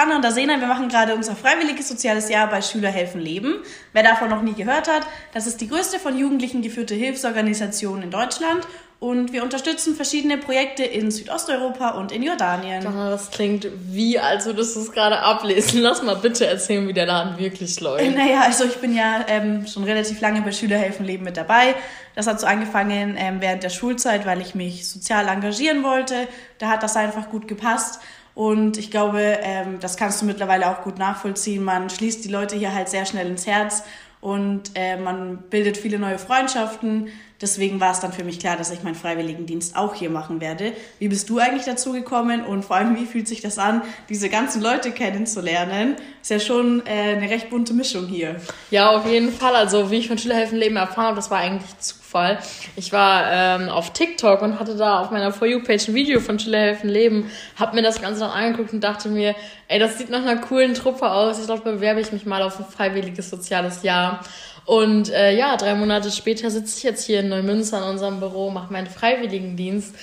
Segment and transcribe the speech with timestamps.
[0.00, 0.58] Johanna und Asena.
[0.58, 3.56] Wir machen gerade unser freiwilliges soziales Jahr bei Schüler helfen Leben.
[3.92, 5.02] Wer davon noch nie gehört hat,
[5.34, 8.66] das ist die größte von Jugendlichen geführte Hilfsorganisation in Deutschland
[8.98, 12.82] und wir unterstützen verschiedene Projekte in Südosteuropa und in Jordanien.
[12.82, 15.80] Das klingt wie, als würdest du es gerade ablesen.
[15.82, 18.16] Lass mal bitte erzählen, wie der Laden wirklich läuft.
[18.16, 21.74] Naja, also ich bin ja ähm, schon relativ lange bei Schülerhelfen Leben mit dabei.
[22.14, 26.26] Das hat so angefangen ähm, während der Schulzeit, weil ich mich sozial engagieren wollte.
[26.58, 28.00] Da hat das einfach gut gepasst.
[28.40, 31.62] Und ich glaube, ähm, das kannst du mittlerweile auch gut nachvollziehen.
[31.62, 33.84] Man schließt die Leute hier halt sehr schnell ins Herz
[34.22, 37.08] und äh, man bildet viele neue Freundschaften.
[37.40, 40.72] Deswegen war es dann für mich klar, dass ich meinen Freiwilligendienst auch hier machen werde.
[40.98, 44.28] Wie bist du eigentlich dazu gekommen und vor allem, wie fühlt sich das an, diese
[44.28, 45.96] ganzen Leute kennenzulernen?
[46.20, 48.36] Ist ja schon äh, eine recht bunte Mischung hier.
[48.70, 49.54] Ja, auf jeden Fall.
[49.56, 52.38] Also, wie ich von Schülerhelfenleben erfahren habe, das war eigentlich Zufall.
[52.76, 56.38] Ich war ähm, auf TikTok und hatte da auf meiner For You-Page ein Video von
[56.38, 59.34] Schülerhelfenleben, habe mir das Ganze dann angeguckt und dachte mir,
[59.68, 61.38] ey, das sieht nach einer coolen Truppe aus.
[61.38, 64.20] Ich glaube, bewerbe ich mich mal auf ein freiwilliges soziales Jahr.
[64.64, 68.50] Und äh, ja, drei Monate später sitze ich jetzt hier in Neumünster in unserem Büro,
[68.50, 69.94] mache meinen Freiwilligendienst.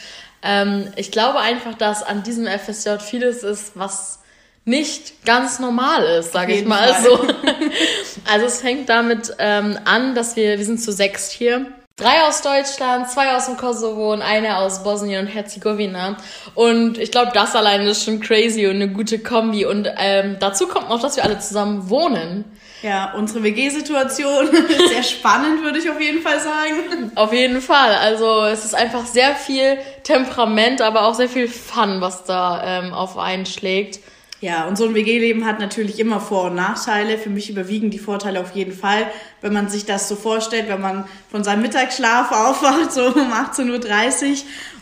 [0.43, 4.19] Ähm, ich glaube einfach, dass an diesem FSJ vieles ist, was
[4.65, 7.03] nicht ganz normal ist, sage ich mal Fall.
[7.03, 7.19] so.
[8.31, 11.67] also es fängt damit ähm, an, dass wir, wir sind zu sechst hier.
[11.95, 16.17] Drei aus Deutschland, zwei aus dem Kosovo und eine aus Bosnien und Herzegowina.
[16.53, 19.65] Und ich glaube, das allein ist schon crazy und eine gute Kombi.
[19.65, 22.45] Und ähm, dazu kommt noch, dass wir alle zusammen wohnen.
[22.83, 27.11] Ja, unsere WG-Situation ist sehr spannend, würde ich auf jeden Fall sagen.
[27.15, 27.95] Auf jeden Fall.
[27.95, 32.93] Also es ist einfach sehr viel Temperament, aber auch sehr viel Fun, was da ähm,
[32.93, 33.99] auf einen schlägt.
[34.39, 37.17] Ja, und so ein WG-Leben hat natürlich immer Vor- und Nachteile.
[37.17, 39.09] Für mich überwiegen die Vorteile auf jeden Fall,
[39.41, 44.29] wenn man sich das so vorstellt, wenn man von seinem Mittagsschlaf aufwacht, so um 18.30
[44.29, 44.37] Uhr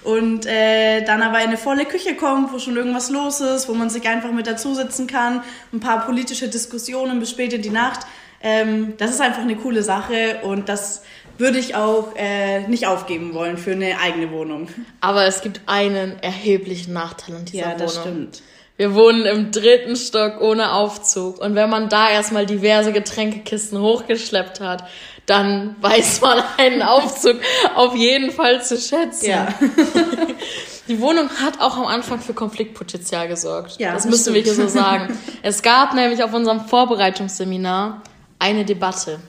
[0.05, 3.73] und äh, dann aber in eine volle Küche kommt, wo schon irgendwas los ist, wo
[3.73, 5.41] man sich einfach mit dazusitzen kann,
[5.73, 8.01] ein paar politische Diskussionen bis spät in die Nacht.
[8.41, 11.03] Ähm, das ist einfach eine coole Sache und das
[11.37, 14.69] würde ich auch äh, nicht aufgeben wollen für eine eigene Wohnung.
[15.01, 17.79] Aber es gibt einen erheblichen Nachteil an dieser Wohnung.
[17.79, 18.13] Ja, das Wohnung.
[18.13, 18.41] stimmt.
[18.77, 21.39] Wir wohnen im dritten Stock ohne Aufzug.
[21.39, 24.83] Und wenn man da erstmal diverse Getränkekisten hochgeschleppt hat,
[25.25, 27.37] dann weiß man einen Aufzug
[27.75, 29.29] auf jeden Fall zu schätzen.
[29.29, 29.47] Ja.
[30.87, 33.77] Die Wohnung hat auch am Anfang für Konfliktpotenzial gesorgt.
[33.79, 35.17] Ja, das, das müssen wir hier so sagen.
[35.41, 38.01] Es gab nämlich auf unserem Vorbereitungsseminar
[38.37, 39.19] eine Debatte.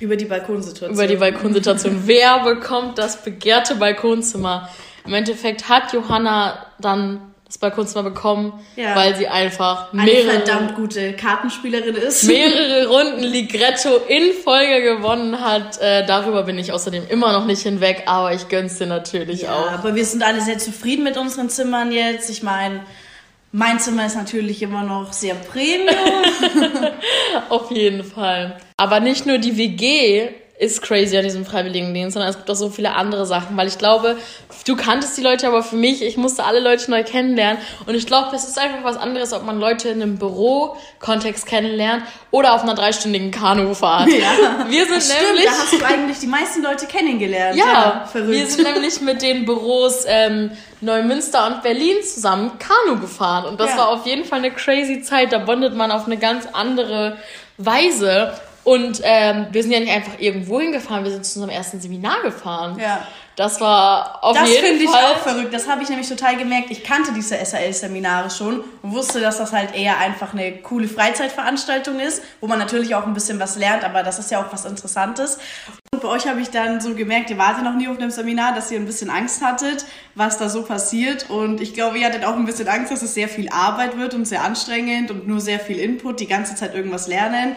[0.00, 0.92] Über die Balkonsituation.
[0.92, 2.02] Über die Balkonsituation.
[2.06, 4.68] Wer bekommt das begehrte Balkonzimmer?
[5.04, 8.96] Im Endeffekt hat Johanna dann das Balkonzimmer bekommen, ja.
[8.96, 12.24] weil sie einfach mehrere, eine verdammt gute Kartenspielerin ist.
[12.24, 15.78] Mehrere Runden Ligretto in Folge gewonnen hat.
[15.78, 19.54] Äh, darüber bin ich außerdem immer noch nicht hinweg, aber ich gönn's dir natürlich ja,
[19.54, 19.70] auch.
[19.70, 22.30] Aber wir sind alle sehr zufrieden mit unseren Zimmern jetzt.
[22.30, 22.80] Ich meine,
[23.52, 25.90] mein Zimmer ist natürlich immer noch sehr Premium.
[27.50, 28.56] Auf jeden Fall.
[28.78, 32.68] Aber nicht nur die WG ist crazy an diesem Freiwilligendienst, sondern es gibt auch so
[32.68, 34.16] viele andere Sachen, weil ich glaube,
[34.66, 38.06] du kanntest die Leute, aber für mich, ich musste alle Leute neu kennenlernen und ich
[38.06, 42.62] glaube, es ist einfach was anderes, ob man Leute in einem Büro-Kontext kennenlernt oder auf
[42.62, 44.08] einer dreistündigen Kanufahrt.
[44.08, 47.56] Ja, wir sind stimmt, nämlich, da hast du eigentlich die meisten Leute kennengelernt.
[47.56, 48.30] Ja, ja verrückt.
[48.30, 53.70] wir sind nämlich mit den Büros ähm, Neumünster und Berlin zusammen Kanu gefahren und das
[53.70, 53.78] ja.
[53.78, 55.32] war auf jeden Fall eine crazy Zeit.
[55.32, 57.16] Da bondet man auf eine ganz andere
[57.56, 61.80] Weise und ähm, wir sind ja nicht einfach irgendwo hingefahren, wir sind zu unserem ersten
[61.80, 62.78] Seminar gefahren.
[62.78, 63.06] Ja.
[63.34, 64.70] Das war auf das jeden Fall.
[64.72, 65.54] Das finde ich auch verrückt.
[65.54, 66.70] Das habe ich nämlich total gemerkt.
[66.70, 71.98] Ich kannte diese SAL-Seminare schon und wusste, dass das halt eher einfach eine coole Freizeitveranstaltung
[71.98, 74.66] ist, wo man natürlich auch ein bisschen was lernt, aber das ist ja auch was
[74.66, 75.38] Interessantes.
[75.92, 78.10] Und bei euch habe ich dann so gemerkt, ihr wart ja noch nie auf einem
[78.10, 81.30] Seminar, dass ihr ein bisschen Angst hattet, was da so passiert.
[81.30, 84.12] Und ich glaube, ihr hattet auch ein bisschen Angst, dass es sehr viel Arbeit wird
[84.12, 87.56] und sehr anstrengend und nur sehr viel Input, die ganze Zeit irgendwas lernen.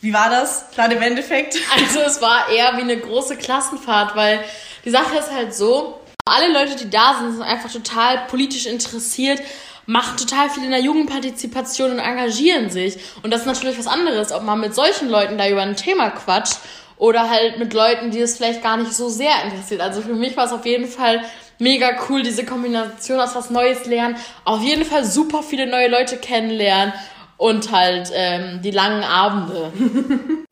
[0.00, 1.56] Wie war das dann im Endeffekt?
[1.76, 4.44] Also es war eher wie eine große Klassenfahrt, weil
[4.84, 9.40] die Sache ist halt so, alle Leute, die da sind, sind einfach total politisch interessiert,
[9.86, 12.98] machen total viel in der Jugendpartizipation und engagieren sich.
[13.22, 16.10] Und das ist natürlich was anderes, ob man mit solchen Leuten da über ein Thema
[16.10, 16.58] quatscht
[16.96, 19.80] oder halt mit Leuten, die es vielleicht gar nicht so sehr interessiert.
[19.80, 21.22] Also für mich war es auf jeden Fall
[21.58, 26.16] mega cool, diese Kombination aus was Neues lernen, auf jeden Fall super viele neue Leute
[26.16, 26.92] kennenlernen
[27.36, 29.72] und halt ähm, die langen Abende.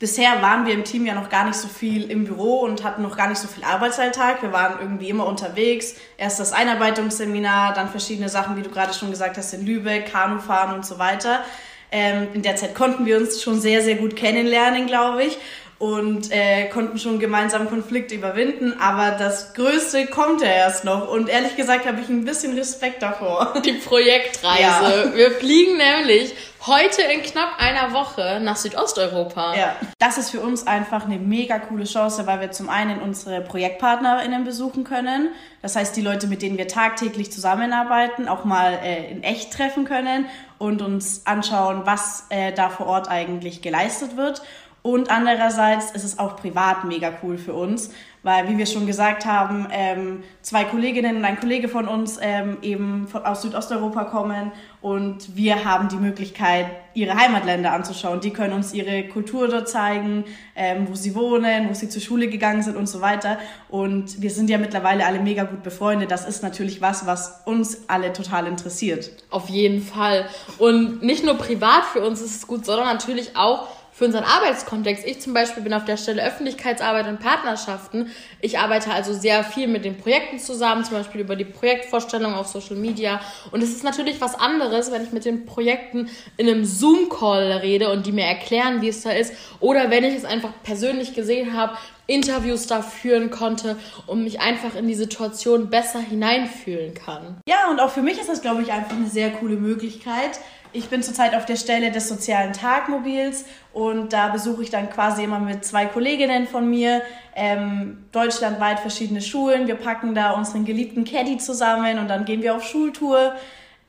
[0.00, 3.02] Bisher waren wir im Team ja noch gar nicht so viel im Büro und hatten
[3.02, 4.40] noch gar nicht so viel Arbeitsalltag.
[4.40, 5.94] Wir waren irgendwie immer unterwegs.
[6.16, 10.74] Erst das Einarbeitungsseminar, dann verschiedene Sachen, wie du gerade schon gesagt hast, in Lübeck, Kanufahren
[10.74, 11.44] und so weiter.
[11.92, 15.36] Ähm, in der Zeit konnten wir uns schon sehr, sehr gut kennenlernen, glaube ich.
[15.80, 18.78] Und äh, konnten schon gemeinsam Konflikte überwinden.
[18.78, 21.08] Aber das Größte kommt ja erst noch.
[21.08, 23.54] Und ehrlich gesagt habe ich ein bisschen Respekt davor.
[23.64, 24.60] Die Projektreise.
[24.60, 25.16] Ja.
[25.16, 26.34] Wir fliegen nämlich
[26.66, 29.56] heute in knapp einer Woche nach Südosteuropa.
[29.56, 33.40] Ja, das ist für uns einfach eine mega coole Chance, weil wir zum einen unsere
[33.40, 35.30] ProjektpartnerInnen besuchen können.
[35.62, 39.86] Das heißt, die Leute, mit denen wir tagtäglich zusammenarbeiten, auch mal äh, in echt treffen
[39.86, 40.26] können
[40.58, 44.42] und uns anschauen, was äh, da vor Ort eigentlich geleistet wird.
[44.82, 47.90] Und andererseits ist es auch privat mega cool für uns,
[48.22, 52.58] weil, wie wir schon gesagt haben, ähm, zwei Kolleginnen und ein Kollege von uns ähm,
[52.62, 58.20] eben von, aus Südosteuropa kommen und wir haben die Möglichkeit, ihre Heimatländer anzuschauen.
[58.20, 60.24] Die können uns ihre Kultur dort zeigen,
[60.54, 63.38] ähm, wo sie wohnen, wo sie zur Schule gegangen sind und so weiter.
[63.68, 66.10] Und wir sind ja mittlerweile alle mega gut befreundet.
[66.10, 69.10] Das ist natürlich was, was uns alle total interessiert.
[69.30, 70.26] Auf jeden Fall.
[70.58, 73.68] Und nicht nur privat für uns ist es gut, sondern natürlich auch
[74.00, 75.06] für unseren Arbeitskontext.
[75.06, 78.10] Ich zum Beispiel bin auf der Stelle Öffentlichkeitsarbeit und Partnerschaften.
[78.40, 82.46] Ich arbeite also sehr viel mit den Projekten zusammen, zum Beispiel über die Projektvorstellung auf
[82.46, 83.20] Social Media.
[83.52, 86.08] Und es ist natürlich was anderes, wenn ich mit den Projekten
[86.38, 89.34] in einem Zoom-Call rede und die mir erklären, wie es da ist.
[89.60, 91.76] Oder wenn ich es einfach persönlich gesehen habe,
[92.06, 93.76] Interviews da führen konnte
[94.06, 97.36] und mich einfach in die Situation besser hineinfühlen kann.
[97.46, 100.40] Ja, und auch für mich ist das, glaube ich, einfach eine sehr coole Möglichkeit,
[100.72, 105.24] ich bin zurzeit auf der Stelle des sozialen Tagmobils und da besuche ich dann quasi
[105.24, 107.02] immer mit zwei Kolleginnen von mir
[107.34, 109.66] ähm, deutschlandweit verschiedene Schulen.
[109.66, 113.34] Wir packen da unseren geliebten Caddy zusammen und dann gehen wir auf Schultour.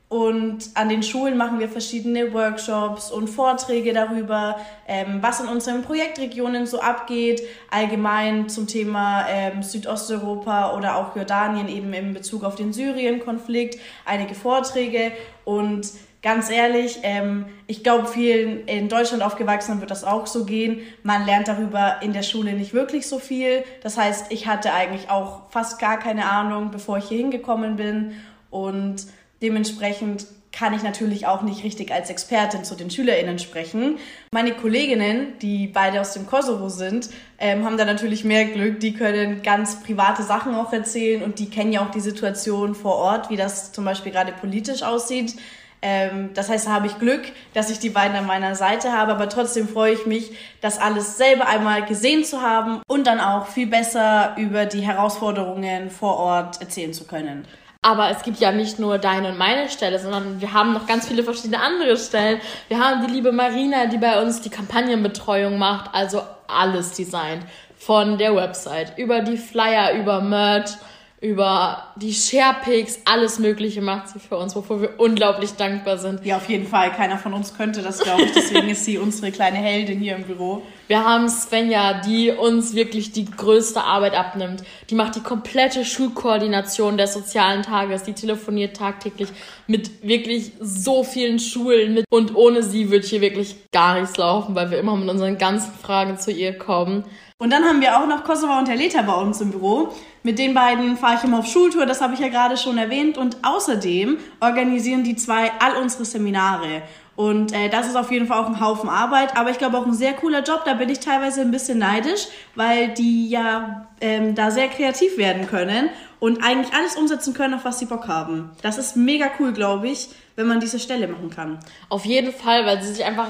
[0.08, 4.56] Und an den Schulen machen wir verschiedene Workshops und Vorträge darüber,
[4.86, 7.40] ähm, was in unseren Projektregionen so abgeht,
[7.70, 14.34] allgemein zum Thema ähm, Südosteuropa oder auch Jordanien eben in Bezug auf den Syrien-Konflikt, einige
[14.34, 15.12] Vorträge
[15.46, 15.86] und
[16.22, 20.80] ganz ehrlich, ähm, ich glaube, vielen in Deutschland aufgewachsenen wird das auch so gehen.
[21.02, 23.64] Man lernt darüber in der Schule nicht wirklich so viel.
[23.82, 28.12] Das heißt, ich hatte eigentlich auch fast gar keine Ahnung, bevor ich hier hingekommen bin.
[28.50, 29.06] Und
[29.42, 33.96] dementsprechend kann ich natürlich auch nicht richtig als Expertin zu den SchülerInnen sprechen.
[34.32, 37.08] Meine Kolleginnen, die beide aus dem Kosovo sind,
[37.38, 38.78] ähm, haben da natürlich mehr Glück.
[38.78, 42.96] Die können ganz private Sachen auch erzählen und die kennen ja auch die Situation vor
[42.96, 45.36] Ort, wie das zum Beispiel gerade politisch aussieht.
[45.82, 47.22] Ähm, das heißt, da habe ich Glück,
[47.54, 50.30] dass ich die beiden an meiner Seite habe, aber trotzdem freue ich mich,
[50.60, 55.90] das alles selber einmal gesehen zu haben und dann auch viel besser über die Herausforderungen
[55.90, 57.44] vor Ort erzählen zu können.
[57.84, 61.08] Aber es gibt ja nicht nur deine und meine Stelle, sondern wir haben noch ganz
[61.08, 62.40] viele verschiedene andere Stellen.
[62.68, 67.42] Wir haben die liebe Marina, die bei uns die Kampagnenbetreuung macht, also alles designt.
[67.76, 70.76] Von der Website, über die Flyer, über Merch,
[71.22, 76.26] über die Sharepics, alles Mögliche macht sie für uns, wofür wir unglaublich dankbar sind.
[76.26, 76.90] Ja, auf jeden Fall.
[76.90, 78.32] Keiner von uns könnte das, glaube ich.
[78.32, 80.62] Deswegen ist sie unsere kleine Heldin hier im Büro.
[80.88, 84.64] Wir haben Svenja, die uns wirklich die größte Arbeit abnimmt.
[84.90, 88.02] Die macht die komplette Schulkoordination des sozialen Tages.
[88.02, 89.28] Die telefoniert tagtäglich
[89.68, 92.04] mit wirklich so vielen Schulen mit.
[92.10, 95.72] Und ohne sie wird hier wirklich gar nichts laufen, weil wir immer mit unseren ganzen
[95.72, 97.04] Fragen zu ihr kommen.
[97.42, 99.88] Und dann haben wir auch noch Kosovo und Heleta bei uns im Büro.
[100.22, 103.18] Mit den beiden fahre ich immer auf Schultour, das habe ich ja gerade schon erwähnt.
[103.18, 106.82] Und außerdem organisieren die zwei all unsere Seminare.
[107.16, 109.86] Und äh, das ist auf jeden Fall auch ein Haufen Arbeit, aber ich glaube auch
[109.86, 110.62] ein sehr cooler Job.
[110.64, 115.48] Da bin ich teilweise ein bisschen neidisch, weil die ja ähm, da sehr kreativ werden
[115.48, 115.90] können
[116.20, 118.52] und eigentlich alles umsetzen können, auf was sie Bock haben.
[118.62, 121.58] Das ist mega cool, glaube ich, wenn man diese Stelle machen kann.
[121.88, 123.26] Auf jeden Fall, weil sie sich einfach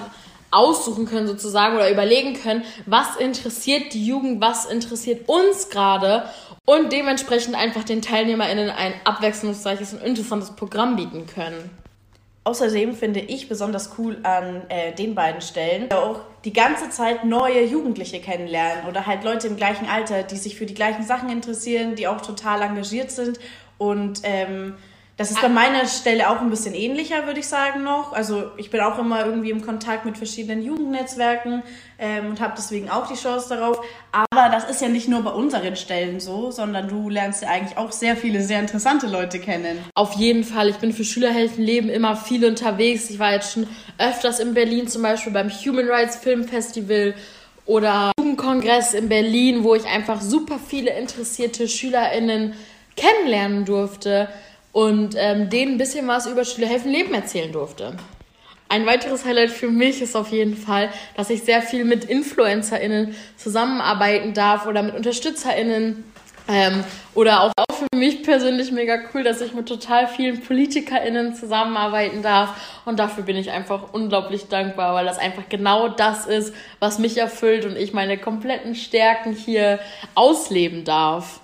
[0.52, 6.25] aussuchen können sozusagen oder überlegen können, was interessiert die Jugend, was interessiert uns gerade
[6.64, 11.71] und dementsprechend einfach den TeilnehmerInnen ein abwechslungsreiches und interessantes Programm bieten können.
[12.44, 17.64] Außerdem finde ich besonders cool an äh, den beiden Stellen auch die ganze Zeit neue
[17.64, 21.94] Jugendliche kennenlernen oder halt Leute im gleichen Alter, die sich für die gleichen Sachen interessieren,
[21.94, 23.38] die auch total engagiert sind
[23.78, 24.75] und ähm,
[25.22, 28.12] das ist an meiner Stelle auch ein bisschen ähnlicher, würde ich sagen noch.
[28.12, 31.62] Also ich bin auch immer irgendwie im Kontakt mit verschiedenen Jugendnetzwerken
[31.96, 33.80] ähm, und habe deswegen auch die Chance darauf.
[34.10, 37.78] Aber das ist ja nicht nur bei unseren Stellen so, sondern du lernst ja eigentlich
[37.78, 39.78] auch sehr viele sehr interessante Leute kennen.
[39.94, 40.68] Auf jeden Fall.
[40.70, 43.08] Ich bin für Schülerhelfenleben immer viel unterwegs.
[43.08, 47.14] Ich war jetzt schon öfters in Berlin, zum Beispiel beim Human Rights Film Festival
[47.64, 52.54] oder Jugendkongress in Berlin, wo ich einfach super viele interessierte SchülerInnen
[52.96, 54.28] kennenlernen durfte
[54.72, 57.96] und ähm, denen ein bisschen was über Schülerhelfen Leben erzählen durfte.
[58.68, 63.14] Ein weiteres Highlight für mich ist auf jeden Fall, dass ich sehr viel mit InfluencerInnen
[63.36, 66.04] zusammenarbeiten darf oder mit UnterstützerInnen
[66.48, 66.82] Ähm,
[67.14, 72.22] oder auch, auch für mich persönlich mega cool, dass ich mit total vielen PolitikerInnen zusammenarbeiten
[72.22, 72.80] darf.
[72.84, 77.16] Und dafür bin ich einfach unglaublich dankbar, weil das einfach genau das ist, was mich
[77.16, 79.78] erfüllt und ich meine kompletten Stärken hier
[80.16, 81.41] ausleben darf.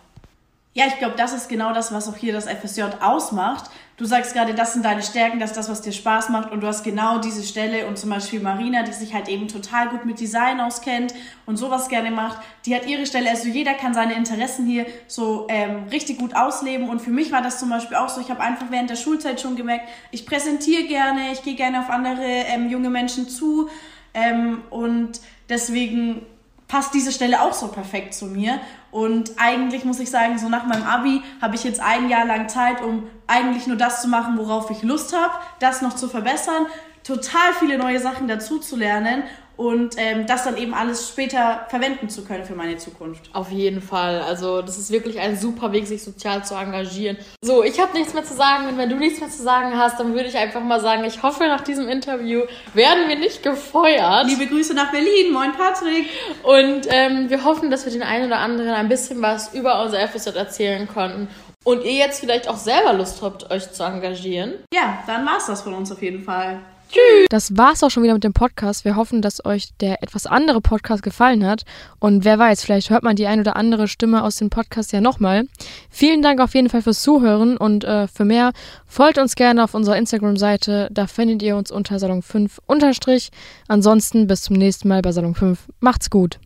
[0.78, 3.68] Ja, ich glaube, das ist genau das, was auch hier das FSJ ausmacht.
[3.97, 6.52] Du sagst gerade, das sind deine Stärken, das ist das, was dir Spaß macht.
[6.52, 9.88] Und du hast genau diese Stelle und zum Beispiel Marina, die sich halt eben total
[9.88, 11.14] gut mit Design auskennt
[11.47, 15.49] und sowas gerne macht, die hat ihre Stelle, also jeder kann seine Interessen hier so
[15.50, 16.88] ähm, richtig gut ausleben.
[16.88, 19.40] Und für mich war das zum Beispiel auch so, ich habe einfach während der Schulzeit
[19.40, 23.68] schon gemerkt, ich präsentiere gerne, ich gehe gerne auf andere ähm, junge Menschen zu.
[24.14, 26.25] Ähm, und deswegen
[26.68, 28.61] passt diese Stelle auch so perfekt zu mir.
[28.90, 32.49] Und eigentlich muss ich sagen, so nach meinem Abi habe ich jetzt ein Jahr lang
[32.49, 36.66] Zeit, um eigentlich nur das zu machen, worauf ich Lust habe, das noch zu verbessern,
[37.04, 39.23] total viele neue Sachen dazu zu lernen
[39.59, 43.29] und ähm, das dann eben alles später verwenden zu können für meine Zukunft.
[43.33, 44.23] Auf jeden Fall.
[44.23, 47.19] Also das ist wirklich ein super Weg, sich sozial zu engagieren.
[47.43, 49.99] So, ich habe nichts mehr zu sagen und wenn du nichts mehr zu sagen hast,
[49.99, 54.29] dann würde ich einfach mal sagen, ich hoffe, nach diesem Interview werden wir nicht gefeuert.
[54.29, 55.33] Liebe Grüße nach Berlin.
[55.33, 56.09] Moin Patrick.
[56.45, 60.07] Und ähm, wir hoffen, dass wir den einen oder anderen ein bisschen was über unser
[60.07, 61.27] FSJ erzählen konnten
[61.65, 64.55] und ihr jetzt vielleicht auch selber Lust habt, euch zu engagieren.
[64.73, 66.61] Ja, dann war's das von uns auf jeden Fall.
[66.88, 67.26] Tschüss.
[67.30, 68.85] Das war's auch schon wieder mit dem Podcast.
[68.85, 71.64] Wir hoffen, dass euch der etwas andere Podcast gefallen hat.
[71.99, 75.00] Und wer weiß, vielleicht hört man die ein oder andere Stimme aus dem Podcast ja
[75.00, 75.45] nochmal.
[75.90, 78.52] Vielen Dank auf jeden Fall fürs Zuhören und äh, für mehr
[78.87, 80.88] folgt uns gerne auf unserer Instagram-Seite.
[80.90, 83.30] Da findet ihr uns unter Salon 5 unterstrich.
[83.68, 85.59] Ansonsten bis zum nächsten Mal bei Salon 5.
[85.80, 86.38] Macht's gut.